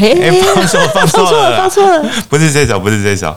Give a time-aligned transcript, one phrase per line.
[0.00, 3.34] 哎，放错， 放错了，放错了，不是这首，不是这首。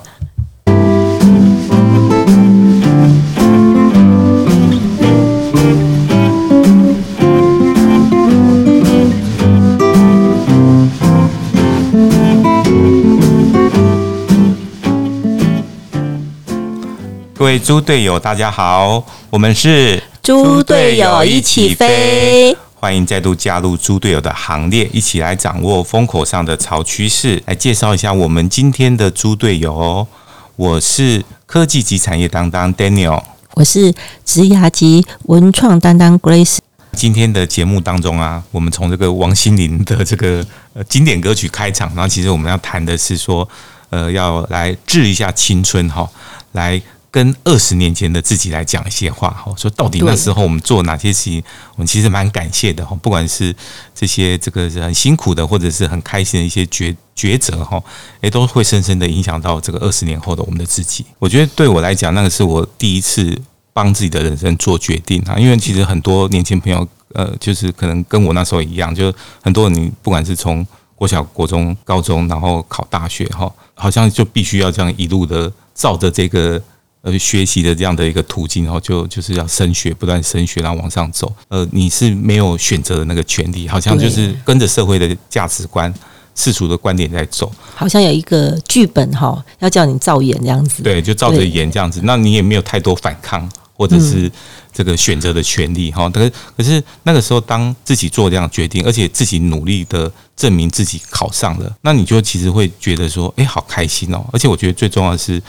[17.34, 22.56] 各位猪队友，大家好，我们是猪队友一起飞。
[22.82, 27.40] 欢迎再度加入猪队友的行列，一起来掌握风口上的潮趋势。
[27.46, 30.08] 来介绍一下我们今天的猪队友哦，
[30.56, 33.22] 我是科技及产业担当 Daniel，
[33.54, 33.94] 我是
[34.26, 36.58] 职涯及文创担当 Grace。
[36.94, 40.44] 今天的节目当中啊，我们从这个王心凌的这个
[40.74, 43.48] 呃经典歌曲开场，然后其实我们要谈的是说，
[43.92, 46.10] 呃，要来治一下青春哈，
[46.54, 46.82] 来。
[47.12, 51.44] 跟二十年前的自己来讲一些话哈，说到底那时候我们做哪些事情，
[51.76, 52.98] 我们其实蛮感谢的哈。
[53.04, 53.54] 不管是
[53.94, 57.84] 这些这个很辛苦的，或者是很开心的一些抉抉择哈，
[58.22, 61.06] 诶都会深深的影响到这个二十年后的我们的自己。
[61.20, 63.38] 我觉得对我来讲，那个是我第一次
[63.74, 65.38] 帮自己的人生做决定啊。
[65.38, 76.62] 因为其实很多年轻朋友，呃，就是可能跟我那时候一样，就很多你不管是从国小、国中、高中，然后考大学哈，好像就必须要这样一路的照着这个。
[77.04, 81.34] 呃，学习的这样的一个途径，然后就就是要升学，不断升学，然后往上走。
[81.48, 85.92] 呃，你是没有选择的那个权利，好像就是跟着社会的价值观、
[86.36, 87.52] 世俗的观点在走。
[87.74, 90.84] 好像有一个剧本哈，要叫你照演这样子。
[90.84, 92.02] 对，就照着演这样子。
[92.04, 94.32] 那你也没有太多反抗，或者是
[94.72, 96.08] 这个选择的权利哈。
[96.08, 104.24] 可是，可是那个时候，当自己做这样决定，而且自己努力的证明自己考上了，那你就其实会觉得说，哎，好开心哦。
[104.32, 105.42] 而且，我觉得最重要的是。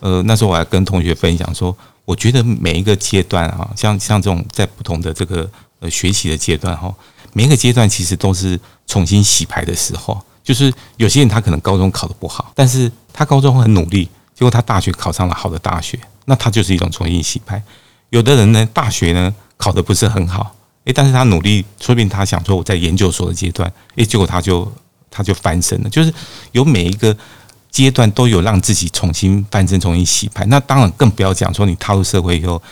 [0.00, 6.94] 呃，那时候我还跟同学分享说，我觉得每一个阶段啊，像像这种在不同的这个呃学习的阶段哈，
[7.32, 10.20] 每一个阶段其实都是重新洗牌的时候。
[10.44, 17.60] 就是有些人他可能高中考的不好，但是他高中很努力，结果他大学考上了好的大学，那他就是一种重新洗牌。
[18.10, 20.54] 有的人呢，大学呢考的不是很好，
[20.84, 24.70] 诶，但是他努力，说不定他想说我在研究所的阶段，诶，结果他就
[25.10, 25.90] 他就翻身了。
[25.90, 26.14] 就是
[26.52, 27.16] 有每一个。
[27.76, 30.46] 阶段都有让自己重新翻身、重新洗牌。
[30.46, 32.62] 那当然更不要讲说你踏入社会以后，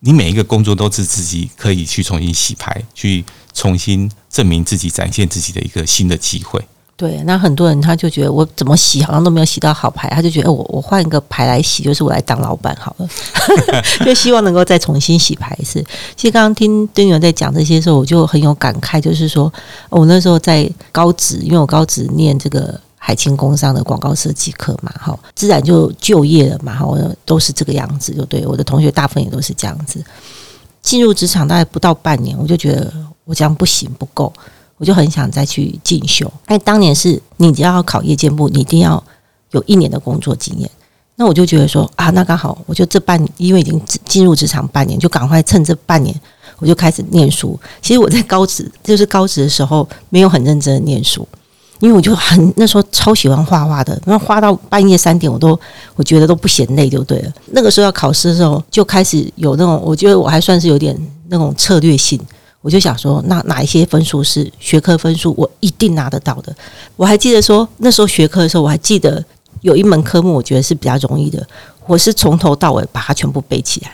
[0.00, 3.22] 你每一个工作都是自己可以去重新洗牌，去
[3.52, 6.58] 重新证明自己、展现自己的一个新的机会。
[6.96, 13.06] 对，那很多人他就觉得我怎么洗好像都没有洗到好牌，他就觉得我我换一个牌来洗，就是我来当老板好了，
[14.06, 15.84] 就希望能够再重新洗牌一次。
[16.16, 19.52] 其实刚刚听丁元在讲这些时候，我就很有感慨，就是说
[19.90, 22.80] 我那时候在高职，因为我高职念这个。
[23.06, 28.44] 海清工商的广告设计课嘛，哈，自然就就业了嘛，哈，都是这个样子，就对。
[28.44, 30.04] 我的同学大部分也都是这样子。
[30.82, 34.32] 进入职场大概不到半年，我就觉得我这样不行不够，
[34.76, 36.28] 我就很想再去进修。
[36.46, 39.00] 哎，当年是你只要考业建部，你一定要
[39.52, 40.68] 有一年的工作经验。
[41.14, 46.12] 那我就觉得说啊，那刚好，我就这半因为已经进入职场半年，就赶快趁这半年，
[46.58, 47.56] 我就开始念书。
[47.80, 51.26] 其实我在高职，就是高职的时候，没有很认真的念书。
[51.80, 55.58] 因为我就很那时候超喜欢画画的，那画到半夜三点，我都
[55.94, 57.32] 我觉得都不嫌累就对了。
[57.52, 60.96] 那个时候要考试的时候，就开始有那种，我觉得我还算是有点
[61.28, 62.20] 那种策略性。
[62.62, 66.52] 我就想说，那哪一些分数是学科分数，我一定拿得到的。
[66.96, 69.24] 我还记得说，那时候学科的时候，我还记得
[69.60, 71.46] 有一门科目，我觉得是比较容易的，
[71.86, 73.92] 我是从头到尾把它全部背起来。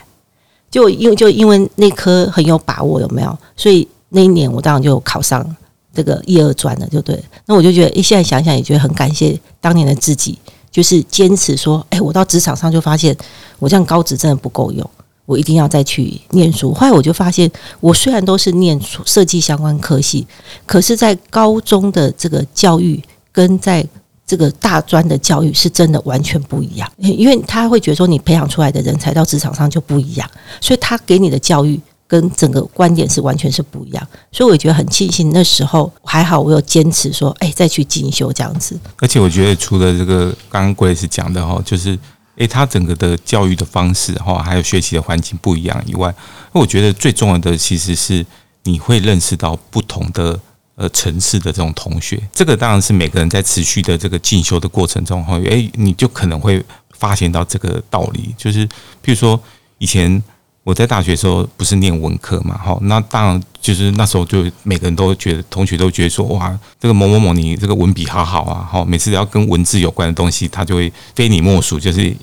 [0.71, 3.37] 就因为就因为那科很有把握，有没有？
[3.55, 5.55] 所以那一年我当然就考上了。
[5.93, 10.39] 这个一二专的就对，那我就觉得，诶，现在想想也觉得很感谢当年的自己，
[10.71, 13.15] 就是坚持说，诶，我到职场上就发现，
[13.59, 14.89] 我这样高职真的不够用，
[15.27, 16.73] 我一定要再去念书。
[16.73, 20.25] 后来我就发现，我虽然都是念设计相关科系，
[20.65, 22.99] 可是在高中的这个教育
[23.31, 23.87] 跟在
[24.25, 30.27] 这个大专的教育是真的完全不一样，因为他会觉得说，你培养出来的人才到职场上就不一样，
[30.59, 31.79] 所以他给你的教育。
[32.05, 38.79] 跟整个观点是完全是不一样，所以我觉得很庆幸那时候还好，我有坚持说，哎，再去进修这样子。
[38.97, 41.97] 而且我觉得除了这个刚刚郭老师讲的哈，就是
[42.37, 46.13] 哎，他整个的教育的方式哈，还有学习的环境不一样以外，
[46.51, 48.23] 我觉得最重要的其实是
[48.63, 50.39] 你会认识到不同的
[50.75, 52.21] 呃城市的这种同学。
[52.31, 59.41] 这个当然是每个人在持续的这个进修的过程中哈，哎，你就可能会发现到这个道理，就是譬如说
[59.79, 60.21] 以前。
[60.63, 72.15] 我在大学时候不是念文科嘛，好，那当然就是那时候就每个人都觉得，同学都觉得说，哇，这个某某某你这个文笔好好啊，好，每次只要跟文字有关的东西，他就会非你莫属，就是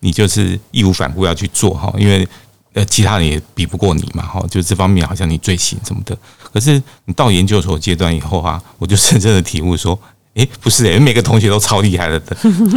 [0.00, 2.28] 你就是义无反顾要去做哈，因为
[2.74, 6.16] 呃其他人也比不过你嘛，哈，就这方面好像你最行什么的。
[6.52, 9.98] 可是你到研究所阶段以后啊，我就深深的体悟说，
[10.34, 12.22] 诶，不是诶，每个同学都超厉害的，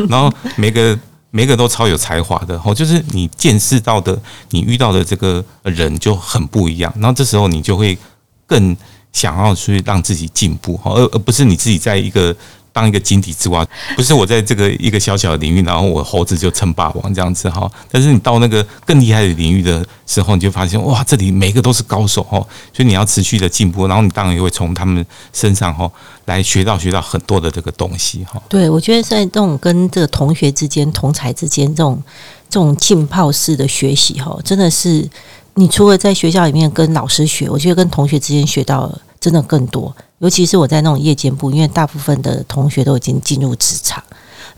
[0.07, 0.97] 然后每个
[1.31, 7.97] 每个都超有才华的，哦，就是你见识到的，你遇到的这个人就很不一样，然后这时候你就会
[8.45, 8.77] 更
[9.11, 12.35] 想要去让自己进步，哈，而而不是你自己在一个。
[12.73, 13.65] 当一个井底之蛙，
[13.95, 17.69] 不是我在这个一个小小的领域，然后我猴子就称霸王这样子哈。
[17.91, 22.39] 但是你到那个更厉害的领域的时候，你就发现哇，这里每个都是高手哈。
[22.73, 25.91] 所以你要持续的进步，然后你当然也会从他们身上哈
[26.25, 28.41] 来学到学到很多的这个东西哈。
[28.47, 32.01] 对，我觉得在这种跟这个同学之间、同才之间这种
[32.49, 35.07] 这种浸泡式的学习哈，真的是
[35.55, 38.89] 你除了在学校里面跟老师学，我觉得跟同学之间学到
[39.21, 39.95] 真的更多。
[40.17, 44.03] 尤其是我在那种夜间部，因为大部分的同学都已经进入职场，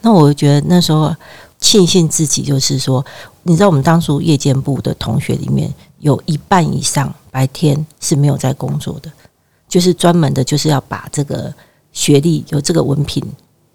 [0.01, 1.15] 那我就觉得那时候
[1.59, 3.05] 庆幸自己，就是说，
[3.43, 9.11] 你知道我们当初夜间部的同学里面，有一半以上白天是没有在工作的，
[9.69, 11.53] 就是专门的，就是要把这个
[11.93, 13.23] 学历有这个文凭，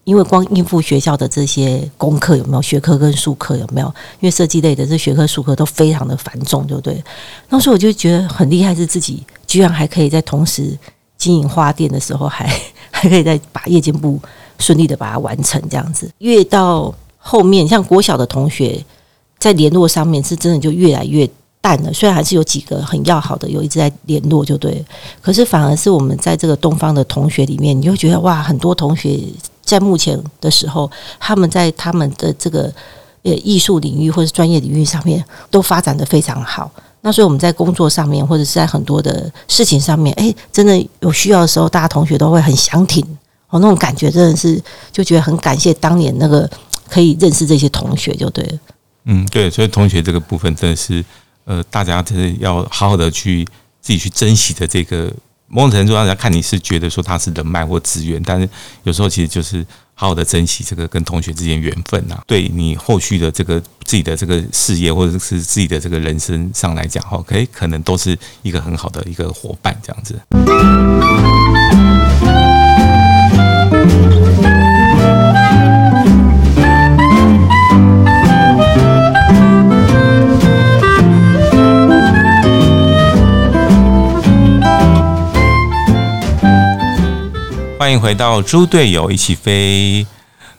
[0.09, 3.87] 因为光应付学校的这些功课有没有学科跟术科有没有？
[4.21, 7.05] 因为设计类的这学科术科都非常的繁重，对不对？
[7.51, 10.77] 那时我就觉得很厉害，是自己居然还可以在同时。
[11.19, 12.49] 经营花店的时候，还
[12.93, 14.21] 还可以再把夜间部
[14.61, 16.09] 顺利的把它完成，这样子。
[16.19, 18.81] 越到后面，像国小的同学
[19.37, 21.29] 在联络上面，是真的就越来越
[21.61, 21.93] 淡了。
[21.93, 24.81] 虽然还是有几个很要好的，有一直在联络，就对。
[25.21, 29.19] 可是反而是我们在这个东方的同学里面，你就觉得哇，很多同学
[29.69, 32.73] 在目前的时候，他们在他们的这个
[33.23, 36.71] 呃艺术领域或者专业领域上面都发展的非常好。
[37.03, 43.05] 那所以我们在工作上面，或者是在很多的事情上面，哎，真的有需要的时候，大家同学都会很想挺
[43.51, 44.61] 哦，那种感觉真的是
[44.91, 46.49] 就觉得很感谢当年那个
[46.89, 48.59] 可以认识这些同学，就对了。
[49.05, 51.05] 嗯，对，所以同学这个部分真的是
[51.45, 53.45] 呃，大家真的要好好的去
[53.81, 55.13] 自己去珍惜的这个
[55.49, 58.49] 某种程度，大家看你是觉得说他是人脉或资源，但是
[58.85, 59.67] 有时候其实就是。
[60.01, 70.15] 好好的珍惜这个跟同学之间缘分呐，对你后续的这个自己的这个事业或者是自己的这个人生上来讲，哈，可以可能都是一个很好的一个伙伴这样子。
[87.79, 90.05] 欢迎回到猪队友一起飞。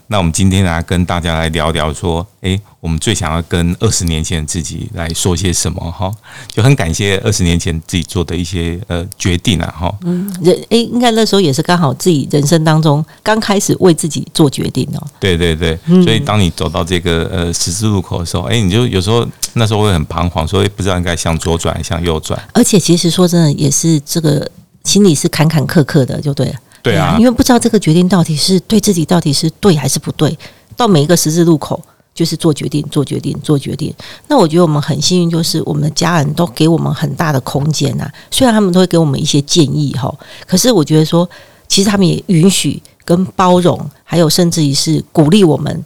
[0.08, 5.92] 那我们今天来跟大家来聊聊，说，哎，我们最想要跟二十年前的自己来说些什么？
[5.92, 6.10] 哈，
[6.48, 9.94] 就很感谢二十年前自己做的一些呃决定啊，哈。
[10.04, 15.08] 嗯，人哎，应该那时候也是刚好自己人生当中刚开始为自己做决定哦。
[15.20, 22.42] 对对对，所以当你走到这个呃十字路口的时候，哎，你就有时候那时候会很彷徨，所以不知道应该向左转，向右转。
[22.54, 24.50] 而且其实说真的，也是这个
[24.86, 26.56] 心里是坎坎坷坷的，就对了。
[26.82, 30.38] 对啊，因为不知道这个决定到底是对自己到底是对还是不对，
[30.76, 31.82] 到每一个十字路口
[32.14, 33.94] 就是做决定、做决定、做决定。
[34.28, 38.10] 那我觉得我们很幸运，就是我们的家人都给我们很大的空间呐。
[38.32, 40.14] 虽然他们都会给我们一些建议哈，
[40.48, 41.30] 可是我觉得说，
[41.68, 45.84] 其实他们也允许跟包容，还有甚至于是鼓励我们，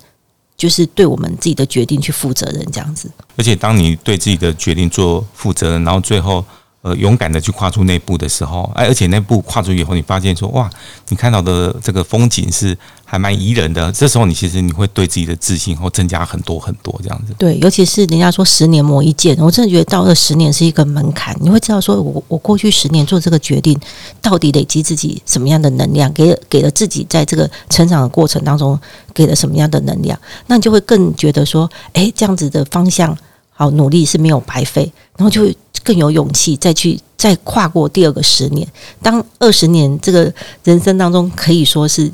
[0.56, 3.12] 就是对我们自己的决定去负责任这样子。
[3.36, 6.44] 而且当你对自己的决定做负责任，然后最后。
[6.84, 10.70] 呃，勇敢的去跨出那步的时候，哎，而且那步跨出以后，你发现说，哇，
[11.08, 13.90] 你看到的这个风景是还蛮宜人的。
[13.94, 17.34] 这时候，你其实你会对自己的自信会增加很多很多这样子。
[17.38, 21.34] 对，尤其是人家说十年磨一剑，我真的觉得到了十年是一个门槛。
[21.40, 23.80] 你会知道说，我我过去十年做这个决定，
[24.22, 28.78] 到底累积自己什么样的能量，给给了自己在这个成长的过程当中
[29.14, 33.18] 给了什么样的能量，那你就会更觉得说，哎，这样子的方向
[33.54, 35.54] 好努力是没有白费，然后就。
[35.86, 38.66] 更有勇气再去再跨过第二个十年。
[39.02, 40.34] 当二十年这个
[40.64, 42.10] 人生当中可以说是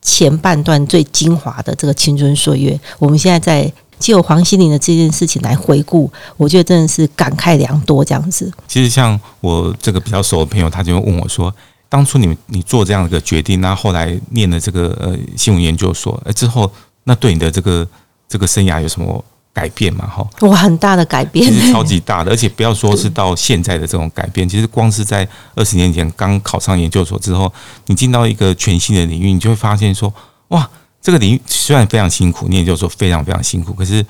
[0.00, 8.04] 前半段最精华的这个青春岁月，我们现在在借由黄心凌的这件事情来回顾，我觉得真的是感慨良多。
[8.04, 11.52] 这样子，其实像我这个比较熟的朋友，他就会问我说
[11.90, 16.70] ：“当初你你做这样一个决定，那后来念了这个呃新闻研究所，哎之后，
[17.02, 17.84] 那对你的这个
[18.28, 27.52] 这个生涯有什么？”改变嘛，哈，哇，很大的改变，其实超级大的，而且不要说是到现在的这种改变，其实光是在二十年前刚考上研究所之后，
[27.86, 30.12] 你进到一个全新的领域，你就会发现说，
[30.48, 30.68] 哇，
[31.02, 34.04] 这个领域虽然非常辛苦，你研究所非常非常辛苦，可是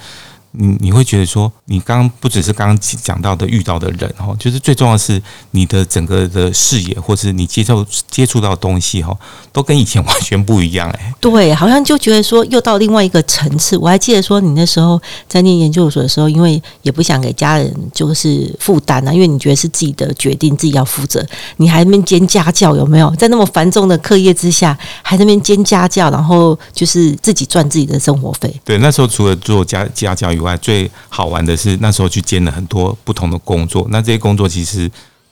[0.52, 9.16] 你你会觉得说，你刚刚不只是刚刚讲到的遇到的人哈，就是最重要的是你的整个的视野，或是你接受接触到的东西哈，
[9.52, 11.14] 都跟以前完全不一样哎。
[11.20, 13.76] 对，好像就觉得说又到另外一个层次。
[13.76, 21.24] 我还记得说，你那时候在念研究所的时候，因为也不想给家人就是负担啊，因为你觉得是自己的决定，自己要负责，
[21.58, 23.14] 你还那边兼家教有没有？
[23.16, 28.52] 在那么繁重的课业之下，还那边兼家教，然后就是自己赚自己的生活费。
[28.64, 33.86] 对，那时候除了做家家教以外，最好玩的是那时候去兼了很多不同的工作。
[33.90, 34.90] 那这些工作其实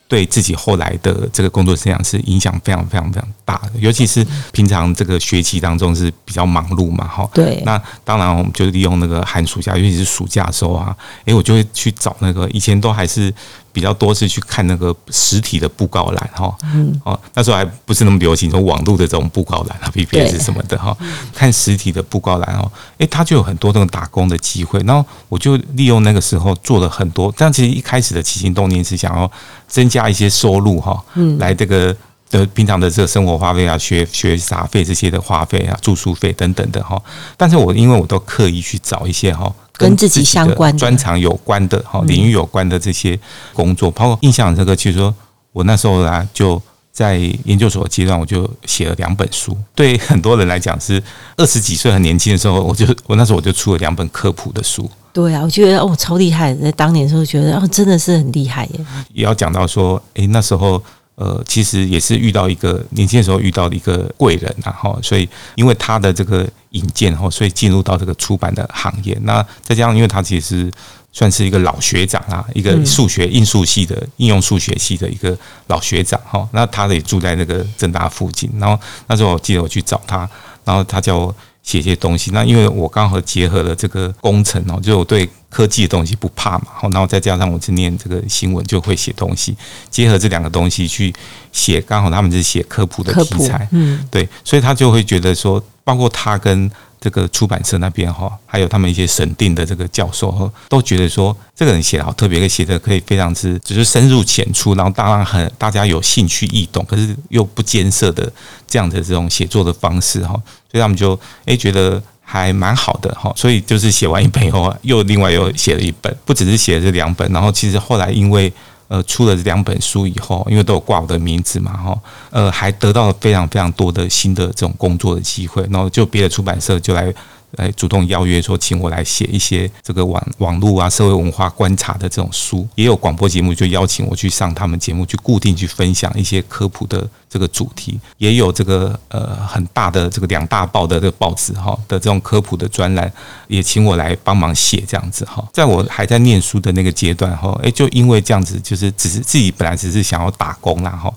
[0.08, 3.72] 对自己后来的这个工作生涯是影响非常非常非常大的。
[3.78, 7.28] 尤其是平常这个学期当中是比较忙碌嘛，哈。
[7.32, 7.62] 对。
[7.64, 13.32] 那当然，我们就利用那个寒暑假，尤其是暑假的时候啊，诶，我就会去找那个以前都还是。
[13.76, 16.56] 比较多是去看那个实体的布告栏哈，
[17.04, 20.96] 哦，那时候还不是那么流行，说网络的这种布告栏啊，BBS 什么的哈，
[21.34, 29.30] 看实体的布告栏哦，诶，他就有很多那种打工的机会，然后我就利用那个时候做了很多，但其实一开始的起心动念是想要
[29.68, 31.94] 增加一些收入哈，嗯，来这个
[32.30, 36.98] 的平常的这个生活花费啊、学学杂费这些的花费啊、住宿费等等的哈，
[37.36, 39.52] 但是我因为我都刻意去找一些哈。
[39.76, 43.18] 跟自己相关的、专长有关的哈领域有关的这些
[43.52, 45.14] 工作，包括印象这个，其实说
[45.52, 46.60] 我那时候呢，就
[46.92, 49.56] 在研究所阶段，我就写了两本书。
[49.74, 51.02] 对很多人来讲，是
[51.36, 54.90] 二十几岁很年轻的时候，我就我那时候我就出了两本科普的书。
[55.12, 58.80] 对啊，我觉得哦超厉害，在当年的时候觉得哦真的是很厉害耶。
[59.12, 60.82] 也要讲到说，诶，那时候。
[61.18, 69.18] 呃，其实也是遇到一个年轻的时候遇到的一个贵人，然后所以因为他的这个引荐后，所以进入到这个出版的行业。
[69.22, 70.70] 那再加上因为他其实
[71.12, 75.36] 算是一个老学长啊，一个数学应数系的应用数学系的一个
[75.68, 76.48] 老学长哈。
[76.52, 80.28] 那他也住在那个正大附近，然后那时候我记得我去找他，
[80.64, 81.34] 然后他叫我。
[81.66, 89.54] 写些东西，那因为我刚好结合了这个工程哦，就我对科技的东西不怕嘛，然后再加上我是念这个新闻，就会写东西，
[89.90, 91.12] 结合这两个东西去
[91.52, 96.70] 写，刚好他们是写科普的题材，嗯，对，所以他就会觉得说，包括他跟。
[97.06, 108.28] 这个出版社那边哈，还有他们一些审定的这个教授，都觉得说这个人写的好，特别写的可以非常之，只是深入浅出，然后当然很大家有兴趣易懂，可是又不艰涩的
[108.66, 110.32] 这样的这种写作的方式哈，
[110.68, 118.52] 所以他们就诶觉得还蛮好的哈，所以就是写完一本以后，又另外又写了一本，不只是写这两本，然后其实后来因为。
[118.88, 121.98] 呃，出了两本书以后，因为都有挂我的名字嘛，哈，
[122.30, 127.12] 呃，还得到了非常非常多的新的这种工作的机会，然后就别的出版社就来。
[127.56, 143.10] 来主动邀约说，请我来写一些这个网网络啊、社会文化观察的这种书，也有广播节目就邀请我去上他们节目，去固定去分享一些科普的这个主题，也有这个呃很大的这个两大报的这个报纸哈的这种科普的专栏，
[143.48, 145.46] 也请我来帮忙写这样子哈。
[145.52, 151.12] 在我还在念书的那个阶段哈，诶，就因为这样子，就是只是自己本来只是想要打工啦哈，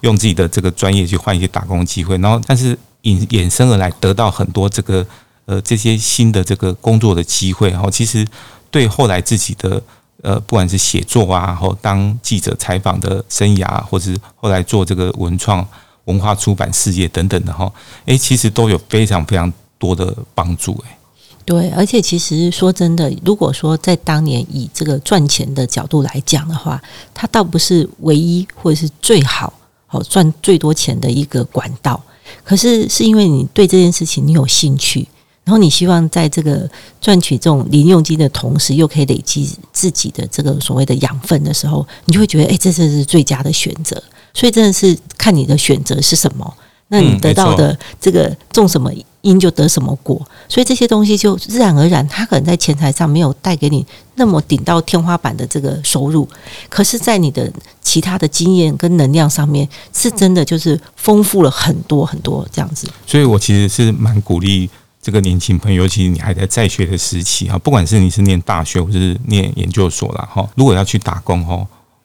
[0.00, 5.06] 用自己的这个专业去换一些打工机会，然后但是引衍生而来得到很多这个。
[5.46, 8.26] 呃，这些新的这个工作的机会，哈，其实
[8.70, 9.82] 对后来自己的
[10.22, 15.66] 呃，不管是写作啊，或当记者采访的生涯，或是后来做这个文创
[16.06, 17.70] 文化出版事业等等的哈，
[18.06, 20.96] 诶，其实都有非常非常多的帮助，诶。
[21.44, 26.82] 对，而且其实说真的，如果说在当年以这个赚钱的角度来讲的话，
[27.12, 29.52] 它倒不是唯一或者是最好
[29.86, 32.02] 好赚最多钱的一个管道，
[32.42, 35.06] 可是是因为你对这件事情你有兴趣。
[35.44, 36.68] 然后你希望在这个
[37.00, 44.02] 赚取这种零用金的同时，又可以累积自己的这个所谓的养分的时候，你就会觉得，哎，这真是最佳的选择。
[44.32, 46.54] 所以真的是看你的选择是什么，
[46.88, 50.20] 那你得到的这个种什么因就得什么果。
[50.48, 56.26] 所以这些东西就自然而然，它可能在钱财上没有带给你那么顶到天花板的这个收入，
[56.70, 62.88] 可是，在你的其他的经验跟能量上面，是真的就是丰富了很多很多这样子。
[63.06, 64.70] 所以我其实是蛮鼓励。
[65.04, 71.62] 这个年轻朋友，尤其你还在在学的时期哈，不管是你是念大学或是念研究所了哈，如果要去打工哈，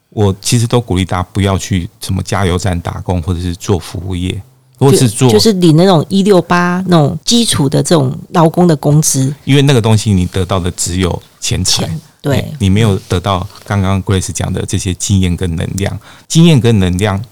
[0.09, 4.41] 我其实都鼓励大家不要去什么加油站打工，或者是做服务业，
[4.77, 11.89] 或是做就是领那种一六八那种基础的这种劳工的工资，因为那个东西你得到的只有钱财，
[12.21, 17.23] 对你没有得到刚刚 Grace 讲的这些经验跟能量，经验跟能量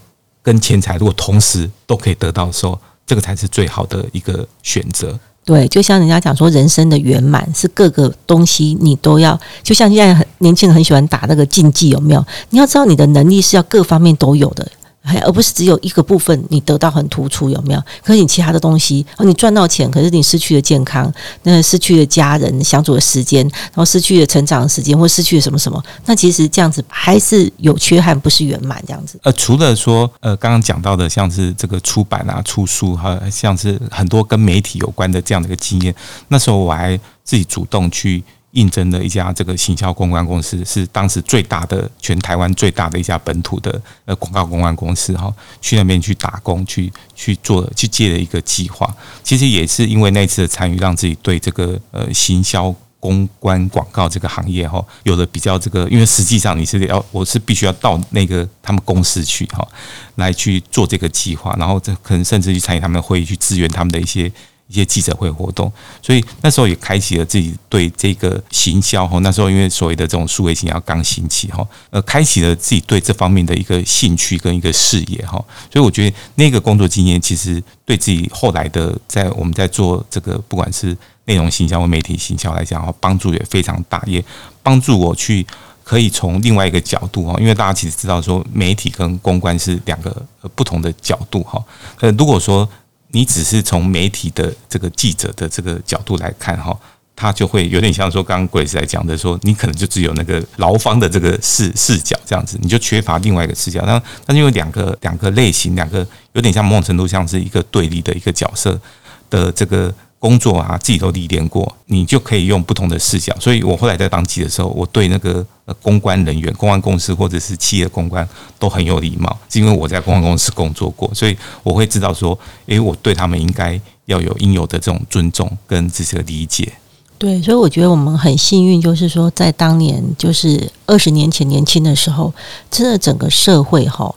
[0.42, 5.18] 跟钱财，如果同时都可以得到的时候，这个才是最好的一个选择。
[5.48, 12.22] 对，就像人家讲说，人生的圆满是各个东西你都要，就像现在很年轻人很喜欢打那个竞技，有没有？
[12.50, 14.70] 你要知道你的能力是要各方面都有的，
[15.16, 17.80] 而不是只有一个部分你得到很突出，有没有？
[18.02, 21.12] 可是你其他的东西，你赚到钱，可是你失去了健康，
[21.42, 29.18] 那失去了家人相处的时间，然后失去了成长的时间，或失去了什么什么，那其实这样子还是有缺憾，不是圆满这样子。
[29.22, 35.94] 呃，除了说呃刚刚讲到的，像是这个出版啊、出书，哈，像是很多跟媒体有关的这样的一个经验，
[36.28, 38.22] 那时候我还自己主动去。
[38.52, 48.90] 应征的一家这个行销公关公司是当时最大的全台湾最大的一家本土的呃广告公关公司哈，去那边去打工去去做去接了一个计划，
[49.22, 59.66] 其实也是因为那次的参与，让自己对这个呃行销公关广告这个行业哈有了比较这个，因为实际上你是要我是必须要到那个他们公司去哈
[60.14, 64.32] 来去做这个计划，然后这可能甚至去参与他们的会议，去支援他们的一些。
[64.68, 65.72] 一些记者会活动，
[66.02, 69.18] 所以那时候也开启了自己对这个行销哈。
[69.20, 75.42] 那时候因为所谓的这种数位行销刚兴起哈，呃，开启了自己对这方面的一个兴趣跟一个视野哈。
[75.72, 84.22] 所以我觉得那个工作经验其实对自己后来的在我们在做这个不管是内容行销或媒体行销来讲哈，帮助也非常大，也
[84.62, 85.46] 帮助我去
[85.82, 90.14] 可以从另外一个角度哈，因为大家其实知道说媒体跟公关是两个
[90.54, 91.58] 不同的角度哈。
[92.00, 92.68] 呃，如果说
[93.12, 96.78] 你只是从媒体的这个记者的这个角度来看哈，
[97.16, 103.84] 他就会有点像说刚刚贵司在讲的说，你可能就只有那个劳方的这个视视角这样子，你就缺乏另外一个视角。
[103.86, 108.80] 那那因为两个两个类型，两个有点像某种程度像是一个对立的一个角色
[109.28, 109.94] 的这个。
[110.18, 113.34] 工作啊，自己都历练过，你就可以用不同的视角。
[113.38, 115.46] 所以我后来在当记者的时候，我对那个
[115.80, 126.72] 公关人员、公关公司或者是企业公关都很有礼貌，是因为我在公关公司工作过，所以我会知道说，诶，我对他们应该要有应有的这种尊重跟这些理解。
[127.16, 132.32] 对，所以我觉得我们很幸运，就是说在当年，就是二十年前年轻的时候，
[132.70, 134.12] 真的整个社会哈，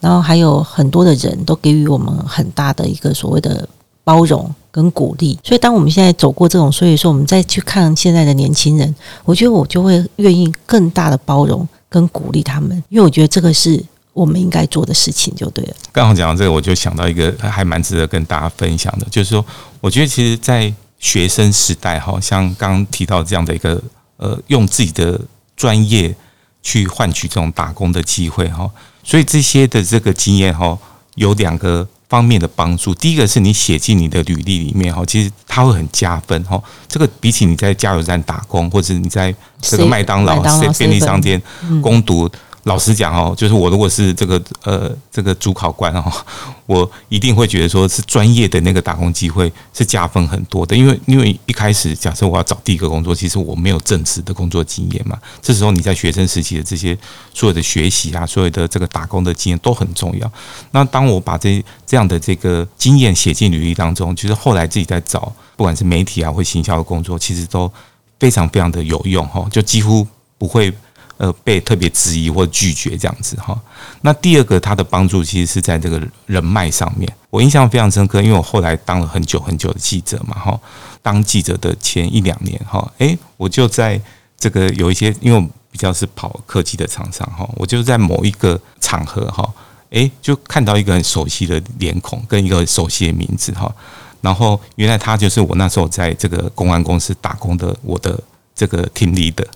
[0.00, 3.66] 然后还有很多的人都给予我们很大的一个所谓的
[4.04, 4.54] 包容。
[4.76, 15.74] 跟鼓励，所以当我们现在走过这种，所以说我们再去看现在的年轻人，我觉得我就会愿意更大的包容跟鼓励他们，因为我觉得这个是我们应该做的事情，就对了。
[15.92, 19.42] 刚好讲到这个，我就想到一个还蛮值得跟大家分享的，就是说，
[19.80, 23.82] 我觉得其实，在学生时代，哈，像刚刚提到这样的一个，
[24.18, 25.18] 呃，用自己的
[25.56, 26.14] 专业
[26.62, 28.70] 去换取这种打工的机会，哈，
[29.02, 30.78] 所以这些的这个经验，哈，
[31.14, 31.88] 有两个。
[32.08, 36.62] 方面的帮助，第一个是你写进你的履历里面哈，其实它会很加分哈。
[36.88, 40.40] 这个比起你在加油站打工，或者你在这个麦当劳、
[40.78, 41.40] 便利商店
[41.82, 42.30] 攻读。
[42.66, 46.12] 老实讲哦，就是我如果是这个呃这个主考官哦，
[46.66, 56.98] 我一定会觉得说是专业的那个打工机会是加分很多的，因为因为一开始假设我要找第一个工作，其实我没有正式的工作经验嘛，这时候你在学生时期的这些
[57.32, 60.28] 所有的学习啊，所有的这个打工的经验都很重要。
[60.72, 67.72] 那当我把这这样的这个经验写进履历当中，其实后来自己在找不管是媒体啊或行销的工作，其实都
[68.18, 70.04] 非常非常的有用哈，就几乎
[70.36, 70.74] 不会。
[71.18, 73.58] 呃，被特别质疑或拒绝这样子哈。
[74.02, 77.10] 那第二个，他的帮助其实是在这个人脉上面。
[77.30, 80.60] 我印象非常深刻，因为我后来当了很久很久的记者嘛哈。
[81.00, 83.98] 当记者的前一两年哈，诶，我就在
[84.38, 89.48] 这个有一些，因为我比较是跑科技的厂商哈，我就在某一个场合哈，
[89.90, 93.74] 诶，就看到一个很熟悉的脸孔跟一个熟悉的名字哈。
[94.20, 98.20] 然后原来他就是我那时候在这个公安公司打工的我的
[98.54, 99.46] 这个听力的。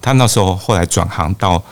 [0.00, 1.62] 他那时候后来转行到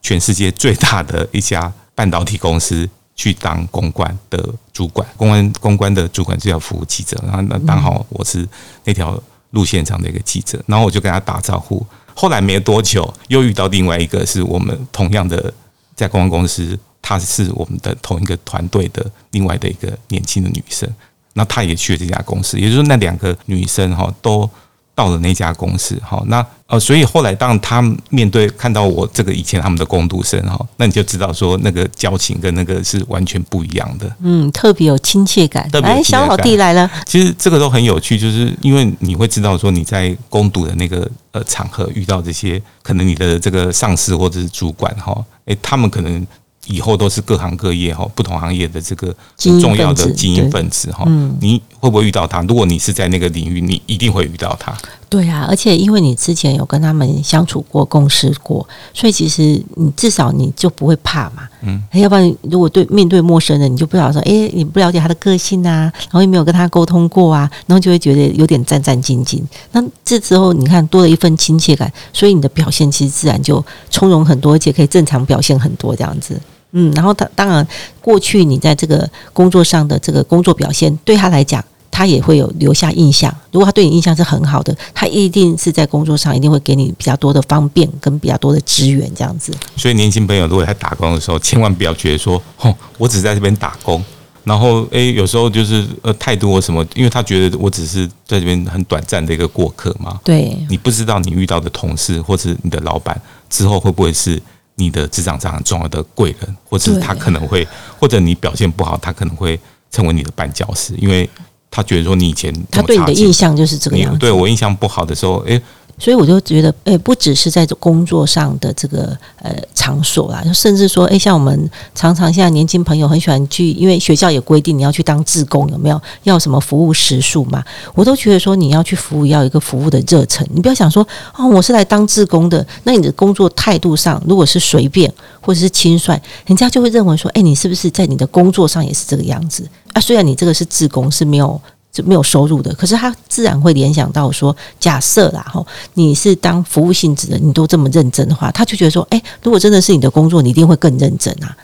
[0.00, 8.48] 全世界最大的一家半导体公司去当公关的主管，公关公关的主管就要服务记者，然后那刚好我是
[8.84, 11.86] 那条路线上的一个记者，然后我就跟他打招呼。
[12.14, 15.52] 后来没多久，又遇到另外一个是我们同样的
[15.94, 20.88] 在公关公司，她是我们的同一个团队的另外的一个年轻的女生，
[21.34, 24.48] 那她也去了这家公司，也就是说那两个女生哈都。
[24.94, 35.68] 到了那家公司，好，那呃，所以后来当他面对看到我这个以前他们的工读生哈，那你就知道说那个交情跟那个是完全不一样的，嗯，特别有亲切感。
[35.82, 46.26] 哎，小老弟来了，其实这个都很有趣，就是因为你会知道说你在攻读的那个呃场合遇到这些可能你的这个上司或者是主管哈，诶，他们可能。
[46.66, 51.04] 以后都是各行各业哈，不同行业的这个重要的精英分子哈，
[51.40, 52.40] 你会不会遇到他？
[52.42, 54.76] 如果你是在那个领域，你一定会遇到他。
[55.08, 61.46] 对啊，而且因为你之前有跟他们相处过、共事过，所以其实你至少你就不会怕嘛。
[61.60, 69.42] 嗯，要不然如果对面对陌生人，你就不知道说，哎，你不了解他的个性啊，然后也没有跟他沟通过啊，然后就会觉得有点战战兢兢。
[69.72, 76.40] 那这时候你看多了一份亲切感，所以你的表现其实自然就从容很多，而且可以正常表现很多这样子。
[76.72, 77.66] 嗯，然后他当然
[78.00, 83.34] 过去你在这个工作上的这个工作表现，对他来讲，他也会有留下印象。
[83.50, 89.52] 如果他对你印象是很好的，他一定是在工作上一定会给你比较多的方便跟比较多的资源这样子。
[89.76, 94.02] 所以年轻朋友如果在打工的时候，千万不要觉得说，哦，我只在这边打工。
[94.44, 100.18] 然后，诶，有时候就是呃态度或什么，因为他觉得我只是在这边很短暂的一个过客嘛。
[100.24, 103.16] 对，你不知道你遇到的同事或是你的老板
[103.48, 104.42] 之后会不会是
[104.82, 107.66] 你的职场上很重要的贵人，或者他可能会，
[107.98, 109.58] 或者你表现不好，他可能会
[109.90, 111.28] 成为你的绊脚石，因为
[111.70, 114.18] 他觉得说你以前他对你的印象就是这个样子。
[114.18, 115.60] 对我印象不好的时候，诶。
[116.02, 127.62] 所以我就觉得，诶，不只是在工作上的这个呃场所啦，甚至说，诶，像我们常常现在年轻朋友很喜欢去，因为学校也规定你要去当志工，有没有要什么服务时数嘛？
[127.94, 135.08] 我都觉得说，你要去服务要有一个服务的热忱，你不要想说，哦，我是来当志工的，那你的工作态度上如果是随便
[135.40, 140.00] 或者是轻率，人家就会认为说，诶，你是不是在你的工作上也是这个样子啊？
[140.00, 141.60] 虽然你这个是志工是没有。
[141.92, 151.54] 就没有收入的，可是他自然会联想到说，假设啦，吼，你是当服务性质的，你都这么认真的话，他就觉得说，哎，如果真的是你的工作，你一定会更认真啊。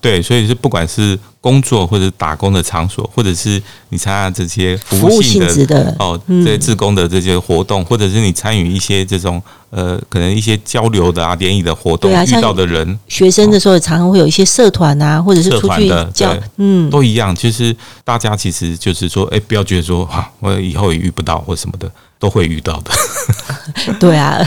[0.00, 17.32] 对，所以是不管是工作或者打工的场所，或者是你参加这些服务性质的哦，这些自工的这些活动，或者是你参与一些这种呃，可能一些交流的啊、联谊的活动，遇到的人，学生的时候常常会有一些社团啊，或者是出去教，嗯，都一样。
[17.36, 21.88] 就是大家其实就是说，哎，不要觉得说啊，我以后也遇不到或什么的。
[22.18, 22.90] 都会遇到的，
[24.00, 24.40] 对啊，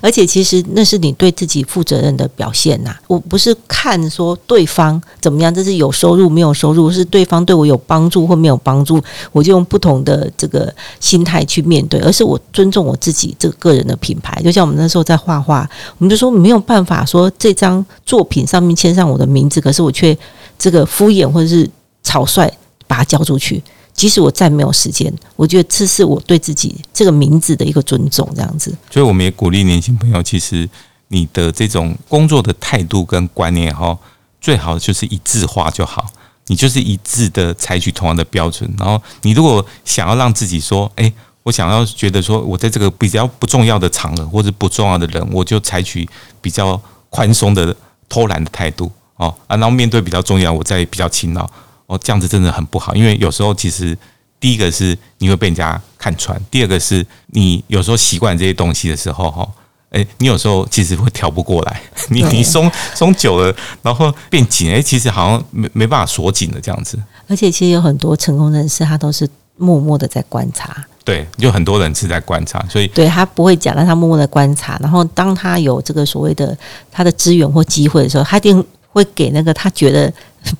[0.00, 2.96] 而且其实那是你对自己负责任的表现呐。
[3.06, 8.98] 我不是看说对方怎么样，这是有收入没没有收入，是对方对我有帮助或没有帮助，
[9.30, 14.40] 我就用不同的这个心态去面对，而是我尊重我自己这个个人的品牌。
[14.42, 20.16] 就像我们那时候在画画，我们就说没有办法说这张作品上面签上我的名字，可是我却
[20.58, 21.68] 这个敷衍或者是
[22.02, 22.50] 草率
[22.86, 23.62] 把它交出去。
[23.92, 28.74] 即使我再没有时间，我觉得这是我对自己这个名字的一个尊重，这样子。
[28.90, 30.66] 所以我们也鼓励年轻朋友，其实
[31.08, 33.98] 你的这种工作的态度跟观念哈，
[34.40, 36.06] 最好就是一致化就好。
[36.50, 38.68] 你就是一致的采取同样的标准。
[38.76, 41.10] 然后你如果想要让自己说，哎，
[41.44, 46.08] 我想要觉得说我在这个比较不重要的场合或者不重要的人，我就采取
[46.40, 47.74] 比较宽松的
[48.08, 51.48] 偷懒的态度哦啊，然后面对比较重要，我再比较勤劳。
[51.86, 53.96] 哦，这样子真的很不好，因为有时候其实
[54.40, 59.48] 第一个是你会被人家看穿，第二个是你有时候习惯这些东西的时候，哈，
[59.90, 66.98] 哎，你有时候其实会调不过来，你你松松久了，然后变紧，哎，其实好像没没办法锁紧的这样子。
[67.28, 76.56] 而且其实有很多成功人士，他都是默默的在观察，对，就很多人是在观察，所以对他不会讲，但他默默的观察，然后当他有这个所谓的
[76.90, 80.12] 他的资源或机会的时候，他一定会给那个他觉得。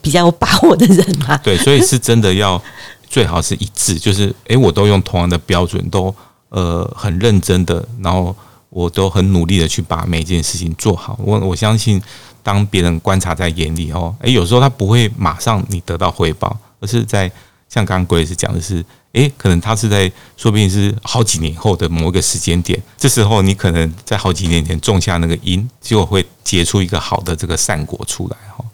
[0.02, 2.62] 比较有把握的人嘛，对，所以是真的要
[3.08, 6.14] 最好是一致，就是诶，我都用同样的标准，都
[6.50, 8.36] 呃很认真的，然后
[8.70, 11.18] 我都很努力的去把每件事情做好。
[11.22, 12.00] 我我相信，
[12.42, 17.30] 当别人观察在眼里哦，诶，有时候他不会马上你得到回报，而是在
[17.68, 28.64] 像刚刚郭老师讲的是，诶，可能他是在说不定是好几年后的某一个时间点，这时候你可能在好几年前种下那个因，结果会结出一个好的这个善果出来哈。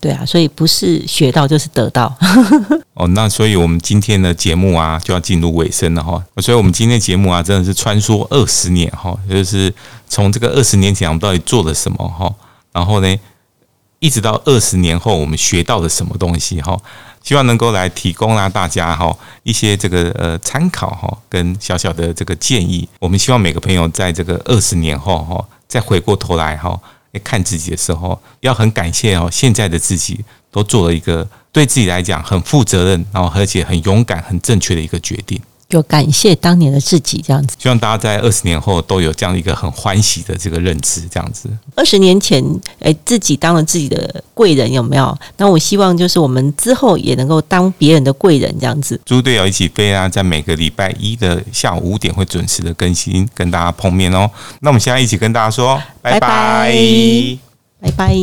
[0.00, 2.14] 对啊，所以不是学到就是得到。
[2.94, 6.22] 哦，那所以我们今天的节目啊就要进入尾声了哈。
[6.38, 9.72] 所以我们今天节目啊真的是穿梭二十年哈，就是
[10.08, 12.32] 从这个二十年前我们到底做了什么哈，
[12.72, 13.18] 然后呢
[13.98, 16.78] 一直到二十年后我们学到了什么东西哈，
[17.22, 22.88] 希望能够来提供啊大家哈一些这个呃参考哈跟小小的这个建议。
[23.00, 26.78] 我们希望每个朋友在这个二十年后哈再回过头来哈。
[27.18, 35.40] 看自己的时候，要很感谢哦，现在的自己都做了一个对自己来讲很负责任，然后而且很勇敢、很正确的一个决定。
[35.68, 37.56] 就感谢当年的自己，这样子。
[37.58, 41.48] 希望大家在二十年后都有这样一个很欢喜的这个认知，这样子。
[41.74, 42.42] 二十年前，
[42.78, 45.18] 哎，自己当了自己的贵人，有没有？
[45.36, 49.00] 那我希望就是我们之后也能够当别人的贵人，这样子。
[49.04, 54.30] 猪队友一起飞啊，在每个礼拜一的下午五点会准时的更新，跟大家碰面哦。
[54.60, 57.38] 那我们现在一起跟大家说，拜拜，
[57.80, 58.16] 拜拜。